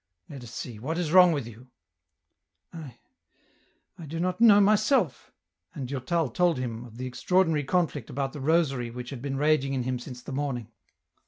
Let 0.29 0.43
us 0.43 0.51
see, 0.51 0.79
what 0.79 0.97
is 0.97 1.11
wrong 1.11 1.31
with 1.31 1.45
you?"" 1.45 1.67
I... 2.73 2.97
I 3.99 4.07
do 4.07 4.19
not 4.19 4.41
know 4.41 4.59
myself;" 4.59 5.31
and 5.75 5.87
Durtal 5.87 6.29
told 6.29 6.57
him 6.57 6.85
oi 6.85 6.89
the 6.91 7.05
extraordinary 7.05 7.63
conflict 7.65 8.09
about 8.09 8.33
the 8.33 8.41
rosary 8.41 8.89
which 8.89 9.11
had 9.11 9.21
been 9.21 9.37
raging 9.37 9.75
in 9.75 9.83
him 9.83 9.99
since 9.99 10.23
the 10.23 10.31
morning. 10.31 10.71